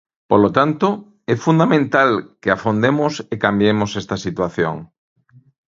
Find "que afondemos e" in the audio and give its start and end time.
2.41-3.35